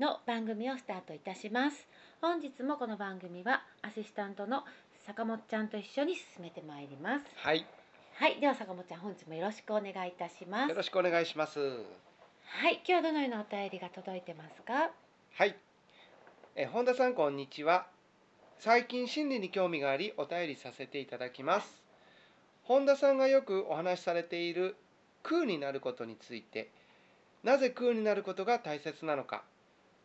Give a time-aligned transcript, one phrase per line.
[0.00, 1.88] の番組をスタートいたします。
[2.20, 4.62] 本日もこの番組はアシスタントの
[5.04, 7.24] 坂本ちゃんと一緒に進めてまいります。
[7.34, 7.66] はい、
[8.14, 10.76] はい、では坂本ちゃん本日もよろしくお願いいたしますよ。
[10.76, 11.58] ろしくお願いします。
[11.58, 14.92] はい、今日はどのようなお便りが届いてますか？
[15.34, 15.56] はい、
[16.54, 17.88] え本田さんこんにちは。
[18.60, 21.82] 最近心理に興味がありお便りさせていただきます。
[22.62, 24.76] 本田さんがよくお話しされている
[25.24, 26.70] 空になることについて、
[27.42, 29.42] なぜ空になることが大切なのか、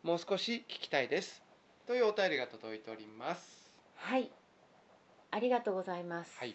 [0.04, 1.42] もう少し聞きたいです。
[1.86, 3.72] というお便りが届いております。
[3.96, 4.30] はい、
[5.30, 6.36] ありがとうございます。
[6.38, 6.54] はい、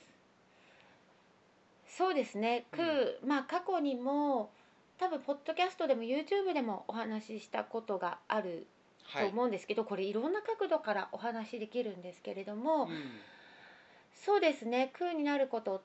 [1.87, 2.77] そうですね、うん。
[2.77, 2.87] 空、
[3.25, 4.51] まあ過去にも
[4.99, 8.67] 多分ポッドキャストでも YouTube でもお話ししたことがある
[9.13, 12.89] とはい、思うんですけど、これいろんな角度からお話しできるんですけれども、うん。
[14.13, 14.91] そうですね。
[14.99, 15.81] 空になること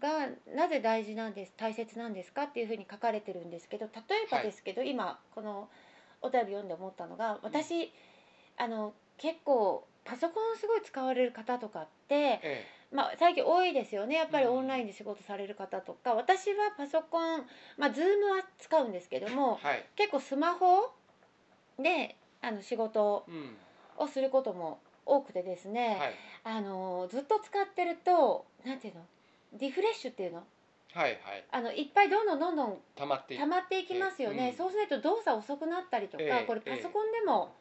[0.00, 3.92] がなぜ大事なんです大切なんですかっていうふうに書かれてるんですけど例
[4.24, 5.68] えばですけど、今この
[6.22, 7.92] お便り読んで思ったのが私、
[8.56, 14.14] あの結構パソコンすごい使われる方とかって、えまあ、最近多いですよね。
[14.16, 14.52] やっぱりうん。
[14.58, 17.44] オンラインで仕事される方とか、私はパソコン
[17.76, 18.02] まあ Zoom
[18.36, 20.90] は使うんですけどもえ、はい、結構スマホ
[21.82, 23.56] であの仕事うん、
[23.98, 25.96] をすることも多くてですね、
[26.44, 29.00] はい、あのずっと使ってるとなんていうの？
[29.54, 30.44] リフレッシュっていうの？
[30.96, 34.56] はい、はい、あのいっぱいどんどんどんどん溜まっていく溜まっていきますよね、うん。
[34.56, 37.52] そうしないと動作遅くなったりとか、ええこれパソコンでも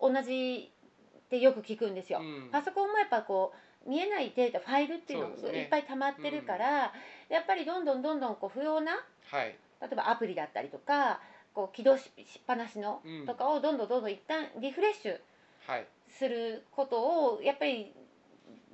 [0.00, 0.70] 同じ
[1.18, 2.20] ってよく聞くんですよ。
[2.20, 2.50] うん。
[2.52, 3.52] パソコンもやっぱこ
[3.84, 6.92] う見えないデータファイルっていうのがいっぱい溜まってるから、
[7.28, 8.92] やっぱりどんどんどんどんこう不要な
[9.30, 11.20] はい、例えばアプリだったりとか
[11.52, 15.18] こう起動ししっぱなしのうんとかをどんどんどんどん一旦リフレッシュ
[15.66, 17.92] はい、することをやっぱり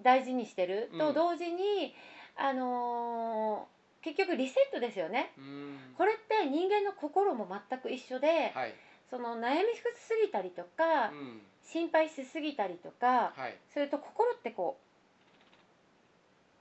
[0.03, 0.91] 大事にしてる。
[0.97, 1.15] とうん。
[1.15, 1.94] 同時に、
[2.36, 3.73] あのー
[4.04, 5.32] 結局リセットですよね。
[5.38, 8.75] うん、これって人間の心も全く一緒で、はい、
[9.09, 9.82] その悩みす
[10.22, 14.76] ぎたりとか、うん、心配しすぎたりとか、はい、それと心ってこ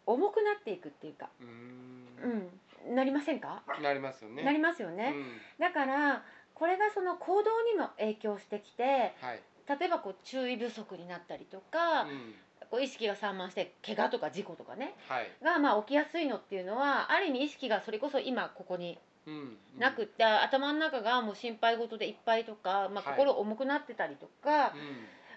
[0.07, 2.49] う重くなっていくっていうか、うーん。
[2.87, 4.43] うん、なりませんか、なりますよね。
[4.43, 5.25] なりますよね、うん、
[5.59, 6.23] だから
[6.53, 9.41] これがその行動にも影響してきてはい、
[9.79, 12.35] 例えばこう注意不足になったりとか、うん、
[12.71, 14.95] こう意識が散漫して怪我とか事故とかね。
[15.07, 23.17] はい、がまあ起きやすいのっていうのはある意味意識がそれこそ今ここにうん、なくって、頭の中がもう心配事でいっぱいとか、まあ、はい。
[23.17, 24.73] 心重くなってたりとか、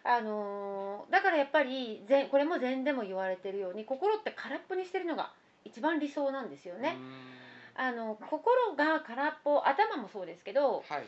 [0.04, 5.32] うん、あのーだからやっぱり禅これも禅でも言われてるように心って空っぽにしてるのが
[5.64, 6.97] 一番理想なんですよね。
[7.75, 11.04] あの心が空っぽ頭もそうですけどはい、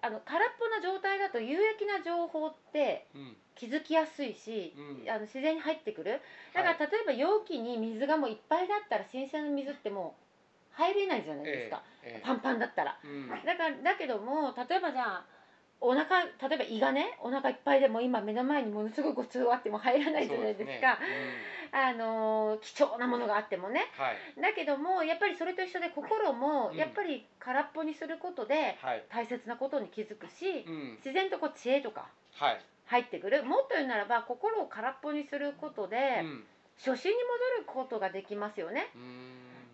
[0.00, 5.10] あの空っぽな状態だと有益な情報ってうん、気づきやすいし、うん。
[5.10, 6.20] あの自然に入ってくる。
[6.54, 12.98] だからはい例えば容器に水がもういっぱいだったら新鮮な水ってもう入れないじゃないですか、えええパンパンだったら。
[13.04, 15.24] えうん、だからだけども例えばじゃあ
[15.84, 20.96] お腹例えば胃がねお腹いっぱいでも今目の前にものすごいごちそうあっても入らないじゃないですか。
[20.96, 21.52] そうね。
[21.72, 23.82] あのー貴重なものがあってもね。
[23.98, 26.76] うんはい、だけどもやっぱりそれと一緒で心もうん。
[26.76, 32.60] やっぱり空っぽにすることではい、大切なことに気づくしうん、自然とこう知恵とかはい、
[32.92, 33.42] 入ってくる。
[33.42, 36.44] もっと言うならば心を空っぽにすることでうん、
[36.76, 37.16] 初心に
[37.56, 38.92] 戻ることができますよね。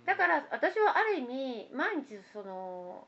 [0.06, 3.06] だから私はある意味毎日その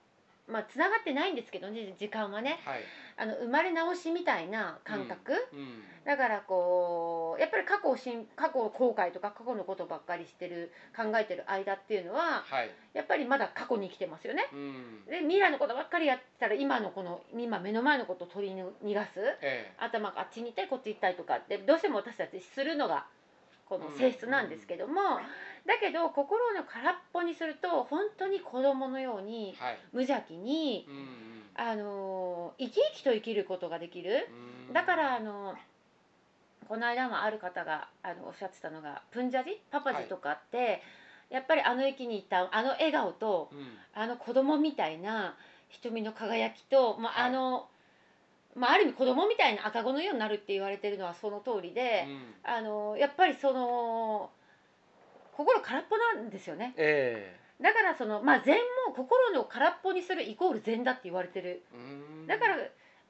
[0.50, 2.60] まあつながってないんですけどね時間はね。
[2.64, 2.80] はい。
[3.16, 5.82] あの生まれ直しみたいな感覚、うん。
[6.04, 12.70] だからこうやっぱり過去をしん過去を後悔とか過去のことばっかりしてる考えてる間っていうのははい。
[12.94, 14.48] やっぱりまだ過去に生きてますよね。
[14.52, 15.04] うん。
[15.06, 19.20] で未来のことばっかりやってたら今のこの今目の前のことを取り逃がす。
[19.42, 23.06] え頭があっちに行ったりこっち行ったりとかってどうしても私たちするのが
[23.70, 24.94] この性質なんですけども、
[25.64, 29.54] だけど心の空っぽにすると本当に子供のように
[29.92, 30.88] 無邪気に、
[31.54, 34.28] あの生き生きと生きることができる。
[34.68, 34.74] うん。
[34.74, 35.54] だからあの
[36.68, 39.60] この間もある方があのおっしゃってたのがプンジャジ？
[39.70, 40.82] パパジとかって、
[41.30, 43.78] やっぱりあの駅に行ったあの笑顔とうん。
[43.94, 45.36] あの子供みたいな
[45.68, 47.30] 瞳の輝きと、まあ、はい。
[47.30, 47.69] あの、
[48.60, 52.20] まあ、ある意味子供みたいな赤子のようになるって言われてるのはその通りで、うん。
[52.44, 54.30] あのやっぱりその
[55.32, 56.74] 心空っぽなんですよね。
[56.76, 61.62] えだからその、まあ、禅も心の空っぽにするイコール禅だって言われてる。
[62.26, 62.56] だから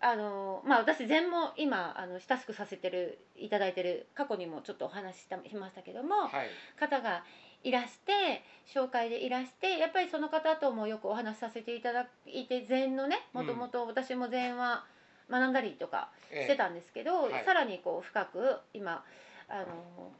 [0.02, 6.30] あのまあ私禅も今あの親しくさせてるいただいてる過去にもちょっとお話ししたしましたけども、はい。
[6.78, 7.24] 方が
[7.64, 14.84] いらして紹介でいらしてやっぱりその方ともよくお話しさせていただいて禅のねもともと私も禅は
[15.30, 16.42] 学んだりとかええ。
[16.42, 17.44] してたんですけど、はい。
[17.44, 19.04] さらにこう深く今
[19.48, 20.12] あの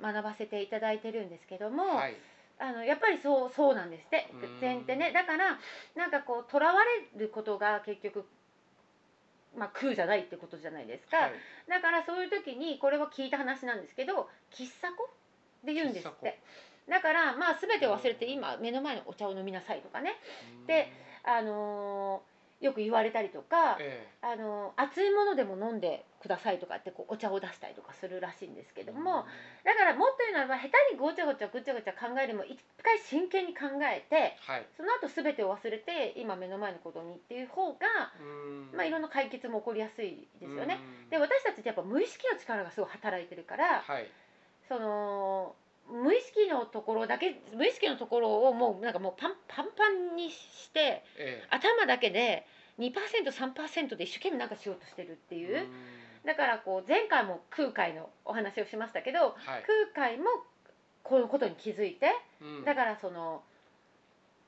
[0.00, 2.16] 学ばせていただいてるんですけども、はい。
[2.58, 4.28] あのやっぱりそうそうなんですって。
[4.32, 5.58] うん禅ってねだから
[5.94, 8.24] なんかこうとらわれることが結局
[9.56, 11.32] まあ空じゃないってことじゃないですか、はい。
[11.68, 15.08] だからそういう時にこれは聞いた話なんですけど喫茶子
[15.64, 16.40] で言うんですって。
[16.88, 20.16] だからまあ全てを忘れて今目の前のお茶を飲みなさいとかね。
[20.66, 20.92] で
[21.24, 29.26] あのーよく言われたりとか、えあのー熱いものでも飲んでくださいとかってこうお茶を出したりとかするらしいんですけえども、
[29.64, 34.66] だからもっと言うならば下手にごちゃごちゃぐちゃぐちゃ考えるも一回真剣に考えてはい。
[34.76, 38.76] その後全てを忘れて今目の前のことにっていう方が、うん。
[38.76, 40.80] まあ、いろんな解決も起こりやすいですよね。
[41.04, 41.10] うん。
[41.10, 44.06] で私たちってやっぱ無意識の力がすごい働いてるからはい。
[44.68, 45.54] その
[45.90, 52.46] 無意識のところだけ無意識のところをもうなんかもうパンパンパンにしてえ頭だけで
[52.78, 55.66] 2%3% で一生懸命なんかしようとしてるってえいう、
[56.26, 59.64] だからこう前回も空海のお話をしましたけどはい。
[59.94, 60.24] 空海も
[61.02, 62.64] このことに気づいてうん。
[62.64, 63.42] だからその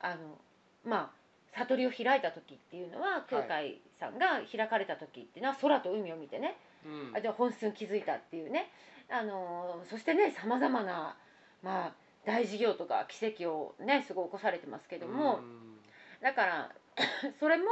[0.01, 0.39] あの
[0.85, 1.13] ま
[1.55, 6.57] あ悟りを開いた時っていうのは空海さんが開かれた時っていうのは空と海を見てね。
[6.85, 7.17] うん。
[7.17, 8.71] あじゃあ本質に気づいたっていうね。
[9.09, 11.17] あのそしてねさまざまな、
[11.67, 11.93] まあ、
[12.25, 15.77] 大事業とか奇跡をねすごい起こされてますけども、うん。
[16.23, 16.71] だから
[17.41, 17.65] それも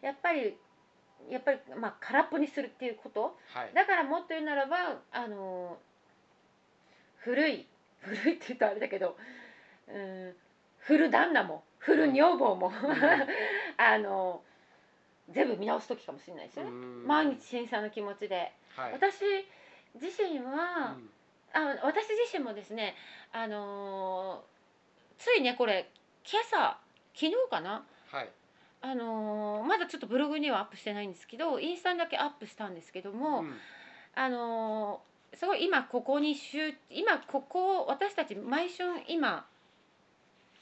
[0.00, 0.56] やっぱり
[1.28, 3.36] やっぱり、まあ、空っぽにするっていうこと。
[3.52, 3.74] はい。
[3.74, 5.76] だからもっと言うならばあの
[7.16, 7.66] 古い
[8.00, 9.16] 古いって言うとあれだけど、
[9.88, 10.34] うん、
[10.78, 12.72] 古旦那も古女房も、
[13.76, 14.42] あの
[15.28, 16.70] 全部見直す時かもしれないですよね。
[16.70, 17.06] うん。
[17.06, 18.52] 毎日新鮮な気持ちで。
[18.74, 18.92] はい。
[18.92, 19.20] 私
[19.94, 21.10] 自身は、うん
[21.54, 22.94] あ私自身もですね
[23.32, 25.90] あのーついねこれ
[26.30, 26.78] 今朝
[27.14, 27.84] 昨日かな？
[28.10, 28.30] はい。
[28.80, 33.54] あのーまだちょっとブログにはアップしてないんですけどインスタにだけアップしたんですけども、うん。
[34.14, 39.44] あのーすごい今ここに集今ここ私たち毎春今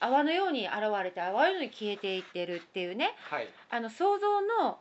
[0.01, 0.75] 泡のように現
[1.05, 3.15] れて泡のように消えていってるっていうね。
[3.31, 3.49] はい。
[3.71, 4.79] あの想像の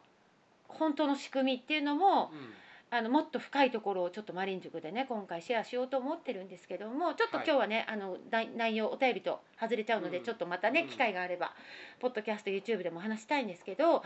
[0.68, 2.54] 本当の仕組みっていうのもうん
[2.96, 10.24] あのもっと深いところをちょっとマリン塾でね今回シェアしようと思ってるんですけどもちょっと今日はね、あの内内容お便りと外れちゃうので、うん。
[10.24, 10.88] ちょっとまたね、うん。
[10.88, 11.54] 機会があれば
[12.00, 14.04] ポッドキャスト YouTube でも話したいんですけど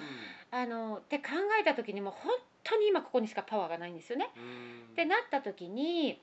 [0.51, 1.25] あのって考
[1.59, 4.31] えた時にもう本当に今ここにしかパワーがないんですよね。
[4.35, 4.91] うん。
[4.91, 6.19] ってなった時に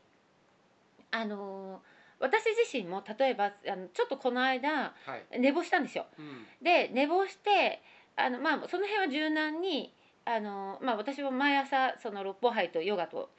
[1.12, 1.80] あの
[2.18, 5.40] 私自身も例えばあのちょっとこの間はい。
[5.40, 6.06] 寝坊したんですよ。
[6.18, 6.46] うん。
[6.62, 7.82] で寝坊して
[8.16, 9.92] あの、まあ、その辺は柔軟に
[10.26, 13.30] あの、まあ、私は毎朝その六方杯とヨガと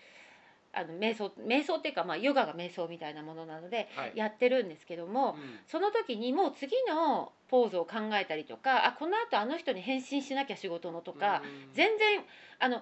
[0.73, 4.13] あの瞑想瞑想っていうか、まあ、ヨガが瞑想みたいなものなのではい。
[4.15, 5.59] やってるんですけども、うん。
[5.67, 11.73] その時にもう次のポーズを考えたりとかあこのあとあの人に返信しなきゃ仕事のとか、うん。
[11.73, 12.23] 全然
[12.59, 12.81] あの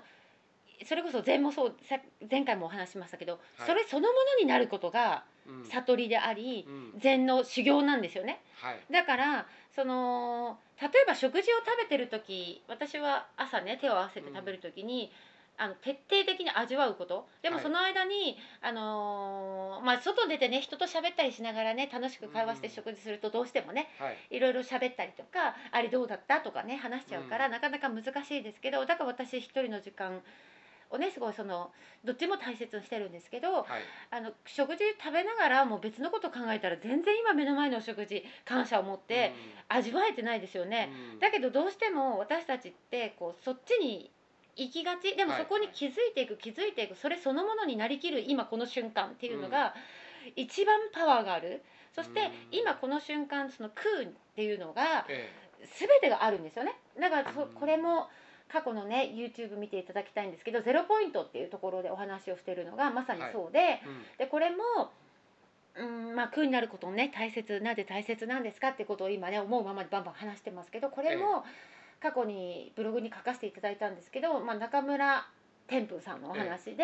[0.85, 3.67] それこそ禅もそうさ前回もお話ししましたけど、はい。
[3.67, 5.65] それそのものになることがうん。
[5.65, 6.99] 悟りでありうん。
[6.99, 8.41] 禅の修行なんですよね。
[8.61, 8.79] はい。
[8.91, 15.11] だからその例えば食事を食べてる時私は朝ね手を合わせて食べる時に、
[15.57, 17.27] あの徹底的に味わうこと。
[17.41, 17.63] でもはい。
[17.63, 24.17] その間に、あのーまあ、外出てね人と喋ったりしながらね楽しく会話してうん食事するとどうしてもねはい。
[24.31, 26.41] いろいろ喋ったりとかあれどうだった？
[26.41, 27.51] とかね話しちゃうから、うん。
[27.51, 30.21] なかなか難しいですけどだから私一人の時間
[30.95, 31.71] をねすごいその
[32.03, 33.65] どっちも大切にしてるんですけどはい。
[34.11, 39.33] あの食事食べながらもう別のこと考えたら全然今目の前のお食事感謝を持って
[39.69, 40.89] 味わえてないですよね。
[41.13, 41.19] うん。
[41.19, 44.11] だけどどうしても私たちってこうそっちに
[44.55, 49.75] 行きがちでもはいそこに気づいていく気づいていくそれそのものになりきる今この瞬間っていうのが
[50.35, 51.61] 一番パワーがある。
[51.93, 52.21] そして
[52.51, 52.59] うん。
[52.59, 55.29] 今この瞬間その空っていうのがえ
[55.79, 56.75] 全てがあるんですよね。
[56.99, 58.09] だからこれも
[58.51, 64.03] 過去のね YouTube 見ていただきたいんですけどゼロポイントっていうところでお話をしてるのがまさにそうで、えうん。
[64.17, 64.91] でこれも
[65.77, 71.43] うんまあ空になることをね大切なぜ大切なんですかってことを今ね思うままにバンバン話してますけどこれも
[71.99, 75.25] 過去にブログに書かせていただいたんですけど、まあ、中村
[75.67, 76.83] 天風さんのお話で、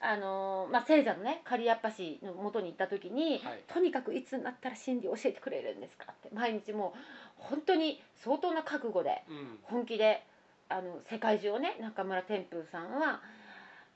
[0.00, 3.62] あのまあ、聖者のね刈谷っ橋の元に行った時に、はい。
[3.66, 6.98] とにかくいつになったら真理を教えてくれるんですかって毎日もう
[7.36, 9.58] 本当に相当な覚悟でうんうん。
[9.62, 10.22] 本気で
[10.68, 13.20] あの世界中をね中村天風さんは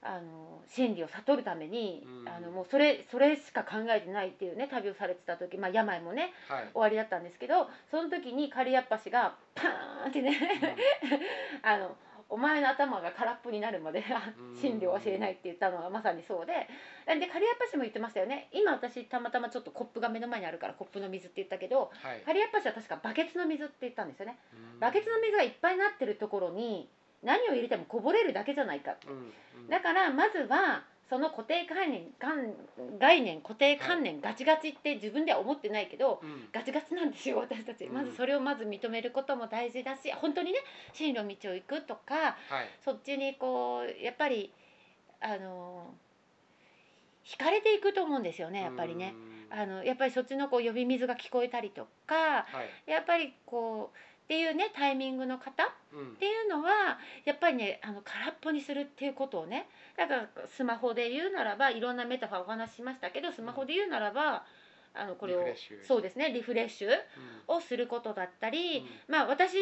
[0.03, 2.29] あの真理を悟るために、うん。
[2.29, 6.69] あのもうそれそれしか考えてないっていうね旅をされてた時、まあ、病もねはい。
[6.73, 10.37] 終わりだったんですけどその時に刈谷っ橋がパーンってね
[11.63, 11.97] あの
[12.31, 14.05] お前の頭が空っぽになるまで
[14.55, 16.69] 真理を教えないって言ったのがまさにそうで
[17.07, 18.49] で刈谷っ橋も言ってましたよね。
[18.53, 22.21] 今私たまたまちょっとコップが目の前にあるからコップの水って言ったけどはい。
[22.21, 24.39] 刈谷っ橋は確かバケツの水って言ったんですよね。
[24.55, 24.81] うん。
[24.81, 26.89] バケツの水がいっぱいになってるところに
[27.23, 28.97] 何を入れてもこぼれるだけじゃないか。
[29.07, 29.33] うん。
[29.57, 29.69] うん。
[29.69, 32.31] だからまずはその固定概念概
[33.01, 36.49] 概念固定観念ガチガチって自分では思ってないけどうん。
[36.53, 37.85] ガチガチなんですよ私たち。
[37.85, 40.61] うんまずそれをまず認めることも大事だし本当にね
[40.93, 42.69] 進路道を行くとかはい。
[42.85, 44.53] そっちにこうやっぱり
[45.21, 45.93] あの
[47.27, 49.13] 惹かれていくと思うんですよねやっぱりね。
[49.51, 49.59] うん。
[49.59, 52.47] あのやっぱりそっちのこう呼び水が聞こえたりとかは
[52.87, 52.91] い。
[52.91, 53.99] やっぱりこう
[54.31, 56.15] っていうねタイミングの方っうん。
[56.15, 64.45] ていうのはやっぱりねあの空っぽにするっていうことをねだからスマホで言うならばいろんなメタファーお話ししましたけどスマホで言うならば
[64.95, 65.85] あのこれをリフレッシュ。
[65.85, 67.57] そうですねリフレッシュうん。
[67.57, 69.13] をすることだったり、うん。
[69.13, 69.57] まあ私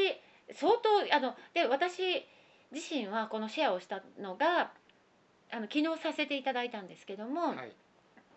[0.52, 2.26] 相当あので私
[2.70, 4.70] 自身はこのシェアをしたのが
[5.50, 7.72] あの昨日させていただいたんですけども、はい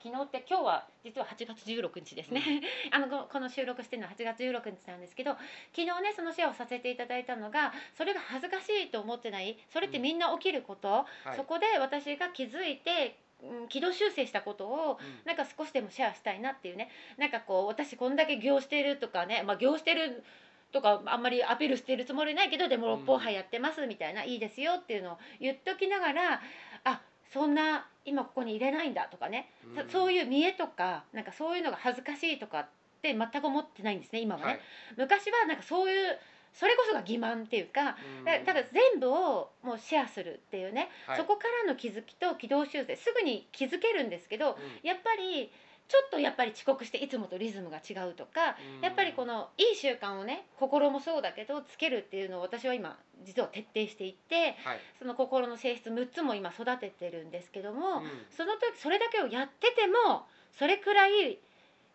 [0.03, 2.41] 昨日って今日は実は8月16日ですね、
[2.89, 5.34] あのここの収録してるのは8月16日なんですけど
[5.75, 11.36] 昨日ねそのシェアをさせていただいたのがそれが恥ずかしいと思ってないそれってみんな起きること、はい。
[11.36, 15.22] そこで私が気づいて、うん、軌道修正したことをうん。
[15.25, 16.89] なんか少しでもシェアしたいなっていうね。
[17.17, 20.24] なんかこう私こんだけ業してるとかねまあ業してる
[20.72, 26.41] とかあんまりアピールしてるつもりないけどでもうん六本杯やってますみたいな、いいですよっていうのを言っときながら
[26.86, 29.50] あそんな今ここに入れないんだとかね、
[29.88, 32.67] そそういいう見栄とかなんかそういうのが恥ずかしいとかっ
[33.01, 34.60] て全く思ってないんですね今はね、はい。
[34.98, 36.17] 昔はなんかそういう
[36.53, 38.25] それこそが欺瞞っていうかうん。
[38.25, 41.17] だだから全部をもうシェアするっていうね、はい。
[41.17, 44.88] そこからの気づきと軌道修正すぐに気づけるんですけどうん。
[44.88, 45.51] やっぱり
[45.91, 48.81] ちょっとやっぱり遅刻していつもとリズムが違うとかうん。
[48.81, 54.79] やっぱりこのいい習慣をね心もそうだけどつけるっていうのを私は今実は徹底していってはい。
[55.00, 58.10] その心の性質6つも今育ててるんですけども、うん。
[58.31, 60.25] その時それだけをやってても
[60.57, 61.39] それくらい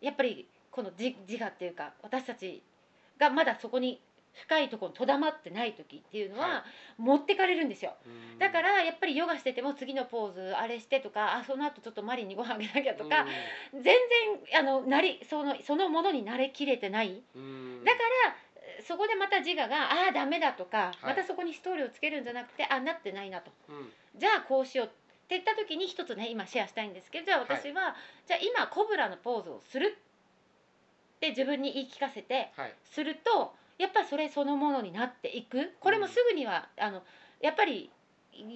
[0.02, 2.62] やっぱりこの自自我っていうか私たち
[3.18, 4.02] がまだそこに
[4.42, 6.64] 深いところにとどまってない時っていうのは、は
[6.98, 7.94] 持ってかれるんですよ。
[8.06, 8.38] うん。
[8.38, 13.26] だからやっぱりヨガしてても次のポーズあれしてとかあその後ちょっとマリンにご飯あげなきゃとか、
[13.72, 13.94] 全然
[14.60, 17.22] あのなりそのそのものに慣れきれてない。
[17.34, 17.84] うん。
[17.84, 18.36] だから
[18.86, 21.06] そこでまた自我がああーダメだとか、はい。
[21.06, 23.50] またそこにストーリーをつけるんじゃなくてあなってないなと。
[23.68, 23.92] うん。
[24.16, 24.94] じゃあこうしようって
[25.30, 29.96] 言った時に一つね今シェアしたいんですけどじゃあ私は、じゃあ今コブラのポーズをする
[31.16, 32.74] って自分に言い聞かせてはい。
[32.84, 35.74] するとやっぱりそれそのものになっていく。
[35.80, 37.02] これもすぐには、あの
[37.40, 37.90] やっぱり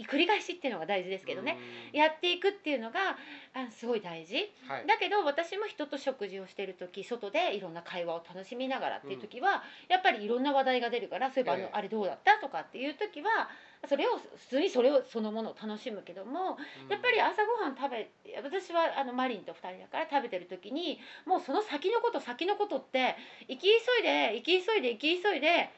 [0.08, 1.56] 繰り返しっていうのが大事ですけどね、
[1.92, 1.98] うん。
[1.98, 3.16] やっていくっていうのが
[3.54, 4.52] あすごい大事。
[4.68, 4.86] はい。
[4.86, 11.70] だけど私も人と食事をしてる時外でいろんな会話を楽しみながらっていう時は、やっぱりいろんな話題が出るからそういえばあの、ええ。
[11.72, 12.36] あれどうだった？
[12.38, 13.48] とかっていう時は
[13.88, 16.58] それを普通にそれをそのものを楽しむけども
[16.88, 23.16] やっぱり朝ごはん食べ私はあのマリンと2人だから食べてる時にもうその先のこと先のことって
[23.48, 23.68] 生き急
[24.00, 25.70] いで生き急いで生き急いで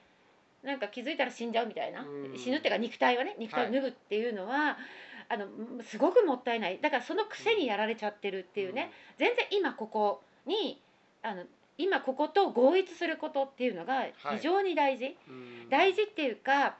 [0.62, 2.02] なんか気づいたら死んじゃうみたいな。
[2.02, 2.38] うん。
[2.38, 4.78] 死ぬっていうか肉体はね肉体を脱ぐっていうのは、
[5.28, 5.46] あの
[5.82, 6.78] すごくもったいない。
[6.80, 10.80] だからその癖にやられちゃってるっていうね、全然今ここに
[11.22, 11.44] あの
[11.78, 14.06] 今ここと合一することっていうのが
[14.36, 15.68] 非常に大事、うん。
[15.68, 16.76] 大事っていうか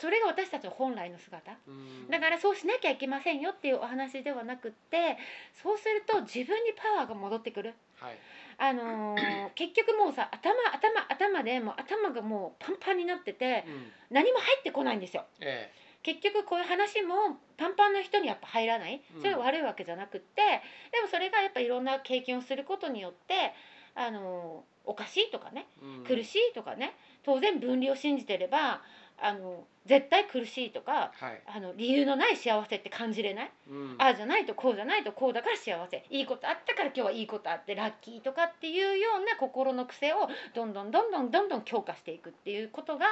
[0.00, 1.52] それが私たちの本来の姿。
[1.68, 2.08] うん。
[2.08, 5.18] だからそうしなきゃいけませんよっていうお話ではなくって
[5.62, 7.74] そうすると自分にパワーが戻ってくる。
[7.96, 8.18] はい。
[8.56, 13.92] あのー 結局もうさ頭頭頭でもう頭がもうパンパンになっててうん。
[14.10, 15.24] 何も入ってこないんですよ。
[15.40, 15.70] え。
[16.02, 19.02] 結局こういう話もパンパンの人にやっぱ入らない。
[19.14, 19.20] うん。
[19.20, 23.52] それは悪いわけじゃなくって、でもそれがやっぱいろんな経験をすることによって
[23.94, 26.04] あのおかしいとかねうん。
[26.04, 28.82] 苦しいとかね当然分離を信じてれば
[29.22, 31.42] あの絶対苦しいとかはい。
[31.46, 33.94] あの理由のない幸せって感じれない、うん。
[33.98, 36.04] ああじゃないとこうじゃないとこうだから幸せ。
[36.10, 43.06] いいことあったから今日はいいことあってラッキーとかっていうような心の癖をどんどんどんどんどんどん強化していくっていうことが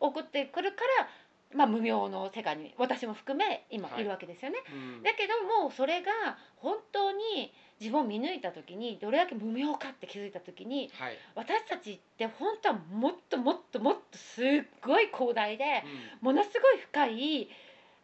[0.00, 0.12] うん。
[0.12, 1.08] 起こってくるから、
[1.54, 4.58] まあ、無明の世界に私も含め今はいいるわけですよね。
[4.72, 5.02] うん。
[5.02, 6.10] だけどもそれが
[6.56, 11.18] 本当に自分を見抜いた時にどれだけ無明かって気づいた時にはい。
[11.34, 14.44] 私たちって本当はもっともっともっとすっ
[14.82, 15.64] ごい広大で
[16.20, 16.26] うん。
[16.26, 17.48] ものすごい深い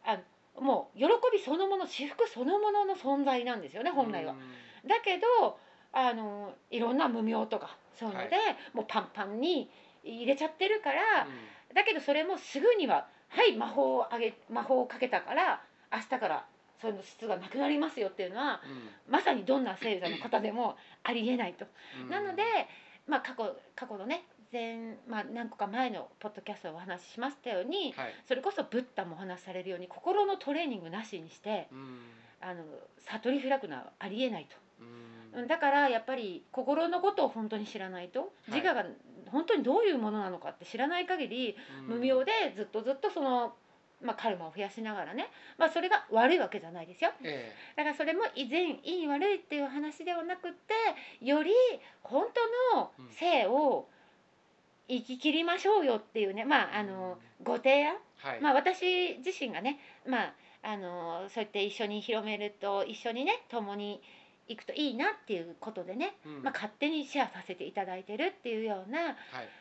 [0.05, 0.19] あ
[0.61, 4.35] もう喜びそのもの至福そのものの存在なんですよね本来は。
[4.87, 5.59] だけど
[5.93, 8.37] あのいろんな無明とかそういうので、
[8.73, 9.69] もうパンパンに
[10.03, 11.27] 入れちゃってるから、
[11.75, 15.63] だけどそれもすぐには「はい魔法をあげ魔法をかけたから
[15.93, 16.47] 明日から
[16.81, 18.61] その質がなくなりますよ」っていうのは
[19.09, 21.67] まさにどんな星座の方でもありえないと。
[22.03, 22.43] うんなので、
[23.07, 32.01] まあ、過去過去のね前、まあ、何個か前のポッドキャストでお話ししましたようにはいそれこそブッダもお話しされるように心のトレーニングなしにしてうん
[32.41, 32.65] あの
[32.99, 34.57] 悟り開くのはありえないと。
[35.35, 35.41] うん。
[35.41, 38.61] うんだからやっぱり心のことを本当に知らないとはい。
[38.61, 38.85] 自我が
[39.31, 43.55] 本当にどういうものなのかって知らない限り無明でずっとずっとその、
[44.03, 47.13] まあ、カルマを増やしながらね、まあ、それが悪いわけじゃないですよ。
[47.23, 51.51] えだからそれも以前いい悪いっていう話ではなくってより
[52.03, 52.27] 本
[52.75, 53.89] 当の性を
[54.89, 57.95] 生き切りましょうよっていうねまああのご提案。
[58.25, 58.41] えはい。
[58.41, 64.03] まあ私自身がねまああのそうやって一緒に広めると一緒にね共に
[64.49, 66.43] 行くといいなっていうことでね、うん。
[66.43, 69.15] まあ、勝手にシェアさせていただいてるっていうようなはい。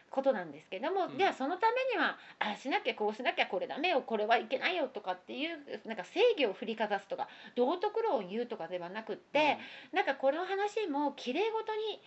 [0.09, 1.17] ことなんですけども、うん。
[1.17, 9.57] ではそのためにはああしなきゃこうしなきゃこれダメよこれはいけないよとかっていうなんか正義を振りかざすとか道徳論を言うとかではなくって、
[9.93, 12.01] なんかこの話もきれいごとに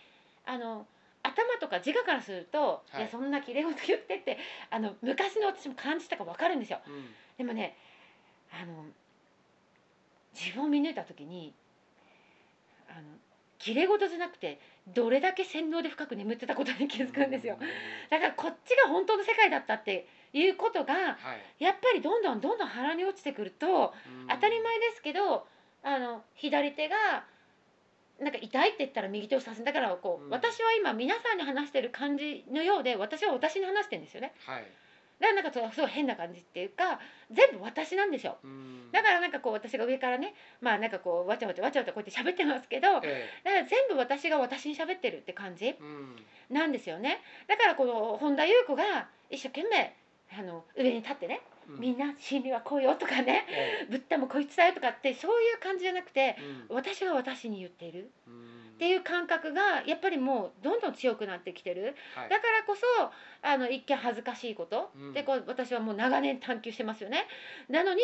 [0.45, 0.85] あの
[1.23, 2.99] 頭とか自我からすると、はい。
[2.99, 4.37] い、やそんなきれいごと言ってって
[4.69, 6.79] あの昔の私も感じたか分かるんですよ。
[6.85, 7.05] うんうん。
[7.37, 7.75] でもね
[8.51, 8.85] あの
[10.35, 11.55] 自分を見抜いた時に
[13.65, 17.57] きれい事じゃなくてどれだけ洗脳で深く眠ってたことに気づくんですよ。
[18.11, 21.15] だからこっちが本当の世界だったっていうことがは
[21.59, 21.63] い。
[21.63, 24.27] やっぱりどんどんどんどん腹に落ちてくるとうん。
[24.27, 25.47] 当たり前ですけど
[25.81, 26.95] あの左手が
[28.19, 29.63] なんか痛いって言ったら右手をさす。
[29.63, 30.29] だからこう、うん。
[30.29, 34.35] 私は今皆さんに話してる感じのようで私は私に話してるんですよね。
[34.45, 34.65] はい
[35.19, 36.99] だからなんかそうすごい変な感じっていうか
[37.31, 38.91] 全部私なんですようん。
[38.91, 45.75] だからなんかこう私が上からねまあなんかこうわちゃわちゃわちゃわちゃこうやって喋ってますけどだかえら全部私が私に喋ってるって感じ
[46.49, 47.21] なんですよね。
[47.47, 49.95] だからこの本田裕子が一生懸命
[50.37, 56.37] あの上に立ってねうんみんな真理はこうよとかねえブッダもこいつだよとかってそういう感じじゃなくて
[56.69, 58.11] 私は私に言っている。
[58.27, 58.55] うん。
[58.75, 61.95] っていう感覚がやっぱりもうどんどん強くなってきてる。
[62.13, 62.29] はい。
[62.29, 65.13] だからこそあの一見恥ずかしいこと、うん。
[65.13, 67.25] でこう私はもう長年探求してますよね。
[67.69, 68.01] なのに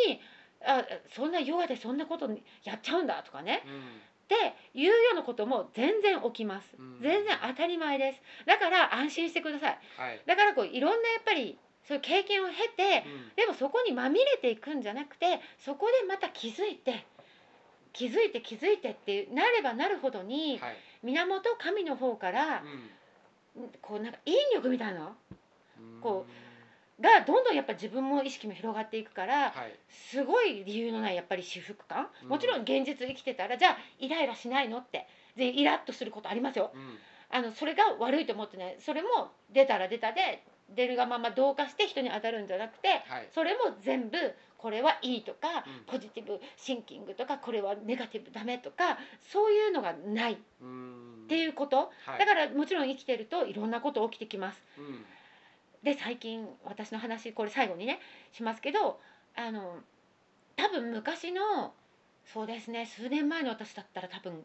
[0.66, 2.30] あそんなヨガでそんなこと
[2.64, 3.64] やっちゃうんだとかね。
[3.66, 3.82] うん。
[3.82, 3.84] っ
[4.32, 6.70] ていうようなことも全然起きます。
[6.80, 7.00] うん。
[7.02, 8.22] 全然当たり前です。
[8.46, 9.80] だから安心してください。
[9.98, 10.22] はい。
[10.26, 13.32] だからこういろんなやっぱりそういう経験を経てうん。
[13.36, 17.06] でもそこにまみれていくんじゃなくてそこでまた気づいて
[17.94, 20.78] 気づいて気づいてってなればなるほどにはい。
[21.04, 22.64] 源神の方から
[23.82, 25.16] こうなんか引力みたいなの？
[25.80, 26.02] うん。
[26.02, 26.26] こ
[27.02, 29.76] がどんどんやっぱり自分も意識も広がっていくからはい。
[29.90, 32.08] すごい理由のないやっぱり至福感？
[32.24, 32.30] うん。
[32.30, 34.78] もちろん現実生きてたらじゃあイライラしないの？
[34.78, 36.72] ってでイラッとすることありますよ。
[36.74, 36.98] うん。
[37.34, 40.44] あのそれが悪いと思ってないそれも出たら出たで
[40.76, 43.30] 出るがまま同化して人に当たるんじゃなくてはい。
[43.34, 44.18] それも全部
[44.58, 45.84] これはいいとか、うん。
[45.86, 51.26] ポジティブシンキングとかこれはネガティブダメとかそういうのがないっうん。
[51.28, 52.20] ていうこと、はい。
[52.20, 54.62] だからもちろん生きてるといろんなこと起きてきます。
[54.78, 55.06] うん。
[55.84, 58.00] で最近私の話これ最後にね
[58.34, 59.00] しますけど
[59.36, 59.78] あの
[60.56, 61.74] 多分昔の
[62.26, 64.44] そうですね数年前の私だったら多分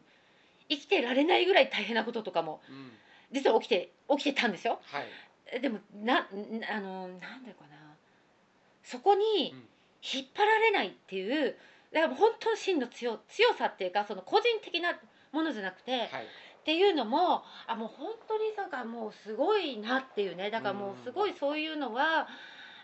[0.67, 2.91] 生きてられないぐらい大変なこととかもうん。
[3.31, 4.79] 実は起きて起きてたんですよ。
[4.85, 5.03] はい。
[5.03, 5.07] え
[5.61, 6.27] でもなな
[6.75, 7.95] あのなんだかな。
[8.83, 9.67] そこにうん。
[10.03, 11.55] 引っ張られないっていう
[11.91, 14.97] だから本当の真の強強さっていうかその個人的な
[15.31, 16.07] ものじゃなくて、はい。
[16.07, 16.09] っ
[16.63, 20.51] ていうのもあもう本当になんかもうすごいなっていうね。
[20.51, 22.27] だからもうすごいそういうのは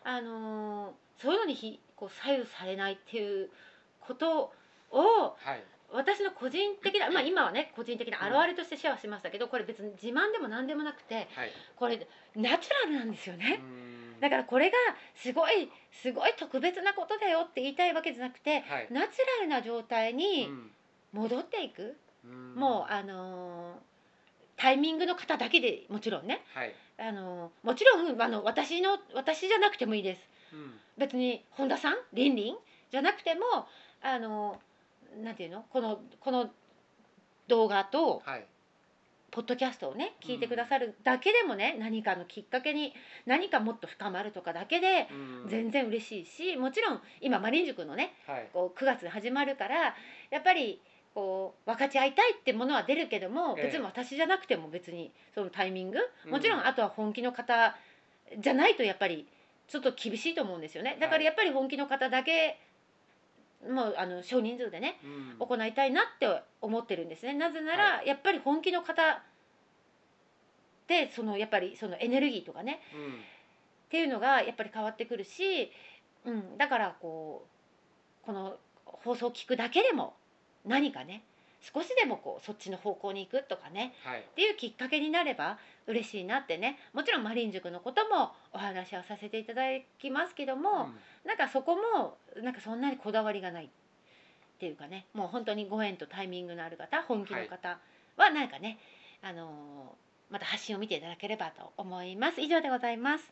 [0.03, 3.49] あのーそういうのにひこう左右されないっていう
[3.99, 4.51] こと
[4.91, 5.63] をはい
[5.93, 11.51] 私の個人的なまあ今はね個人的なあるあるとしてシェアしましたけどこれ別に自慢でも何でもなくてはい。
[11.75, 13.59] これナチュラルなんですよね。
[13.61, 14.19] うん。
[14.19, 14.75] だからこれが
[15.15, 18.87] すごいすごい特別なことだよって言いたいわけじゃなくてはい。
[18.91, 20.71] ナチュラルな状態にうん。
[21.13, 22.55] 戻っていく、うん。
[22.55, 23.79] もうあのー
[24.55, 26.73] タイミングの方だけでもちろんね、はい。
[26.97, 30.21] あのーもちろんあの私の私じゃなくてもいいです。
[30.53, 30.79] うん。
[30.97, 32.55] 別に本田さんリンリン
[32.91, 33.41] じゃなくても
[34.01, 34.72] あのー
[35.21, 35.65] なんていうの？
[35.69, 36.49] このこの
[37.47, 38.45] 動画とはい。
[39.31, 42.93] ポッドキャストをね聞いてくださるだけでもね、何かのきっかけに
[43.25, 45.49] 何かもっと深まるとかだけでうん。
[45.49, 48.47] 全然嬉しいしもちろん今マリン塾のねはい。
[48.53, 49.95] こう9月始まるから
[50.29, 50.79] やっぱり
[51.15, 53.65] こう分かち合いたいってものは出るけどもええ。
[53.65, 56.31] 別に私じゃなくても別にそのタイミングうん。
[56.31, 57.75] もちろんあとは本気の方
[58.37, 59.25] じゃないとやっぱり
[59.67, 60.97] ちょっと厳しいと思うんですよね。
[60.99, 62.59] だからやっぱり本気の方だけ
[63.69, 65.47] もうあの少人数でねうん。
[65.47, 66.27] 行いたいなって
[66.61, 67.33] 思ってるんですね。
[67.33, 69.23] なぜなら、やっぱり本気の方
[70.87, 73.13] でそのやっぱりそのエネルギーとかねうん。
[73.13, 73.15] っ
[73.89, 75.71] ていうのがやっぱり変わってくるし、
[76.25, 77.45] うん、だからこ
[78.23, 80.15] うこの放送を聞くだけでも
[80.65, 81.23] 何かね
[81.73, 83.93] 少しでもこうそっちの方向に行くとかね。
[84.03, 84.19] はい。
[84.19, 86.77] っていうきっかけになれば嬉しいなってね。
[86.93, 89.63] もちろんマリン塾のこともお話はさせていただ
[89.99, 90.89] きますけども、
[91.25, 93.69] なんかそこもなんかそんなにこだわりがないっ
[94.59, 95.05] ていうかね。
[95.13, 97.79] もう本当にご縁とタイミングのある方本気の方
[98.17, 98.77] はなんかね、
[99.21, 102.41] あのーまた発信を見ていただければと思います。
[102.41, 103.31] 以上でございます。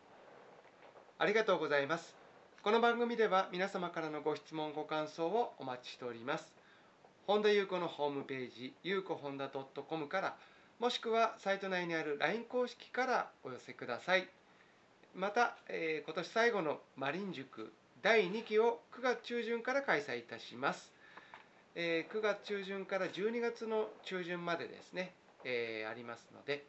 [1.17, 2.15] ありがとうございます。
[2.61, 6.60] この番組では皆様からのご質問ご感想をお待ちしております。
[7.27, 10.35] 本田裕子のホームページ、ゆうこ本田 .com から、
[10.79, 14.27] もしくはサイト内にある LINE 公式からお寄せください。
[15.15, 20.91] また、えー今年最後のマリン塾第2期を9月中旬から開催いたします。
[21.75, 26.65] えー9月中旬から12月の中旬までですね、えーありますので、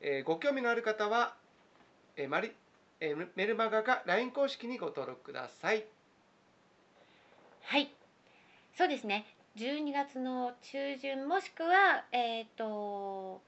[0.00, 1.34] えーご興味のある方は、
[2.16, 2.50] えーマリ
[3.00, 5.84] えーメルマガか LINE 公式にご登録ください。
[7.62, 7.90] はい
[8.76, 9.24] そうですね
[9.56, 13.40] 12月の中旬もしくはえっ、と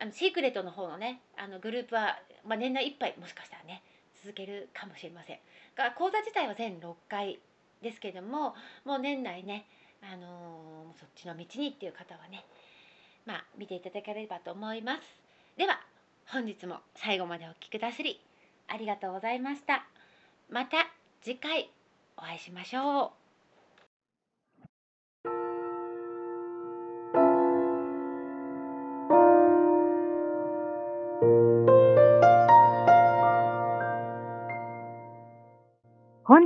[0.00, 3.82] あのシークレットの方のねあのグループは、まあ、年内いっぱいもしかしたらね
[4.22, 5.38] 続けるかもしれません。
[5.76, 7.38] が講座自体は全6回
[7.82, 9.66] ですけどももう年内ね、
[10.02, 12.44] あのーそっちの道にっていう方はね
[13.26, 15.02] まあ見ていただければと思います。
[15.56, 15.80] では
[16.26, 18.20] 本日も最後までお聴きくださり
[18.68, 19.86] ありがとうございました。
[20.50, 20.88] また
[21.20, 21.70] 次回
[22.16, 23.27] お会いしましょう。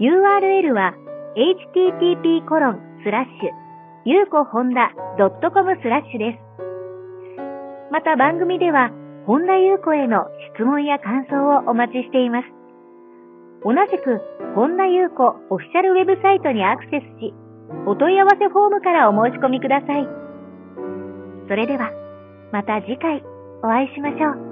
[0.00, 0.94] URL は
[1.36, 3.50] http コロンスラッシュ
[4.06, 7.92] ゆうこほんだ .com スラッシュです。
[7.92, 8.88] また番組では
[9.26, 10.24] 本田ゆう子への
[10.56, 12.48] 質問や感想をお待ちしています。
[13.62, 17.34] 同じく本田ゆう子オフィシャルウェブサイトにアクセスし、
[17.84, 20.08] お問い合わせフォームからお申し込みください。
[21.46, 21.92] それでは
[22.52, 23.22] また次回
[23.62, 24.49] お会いしましょう。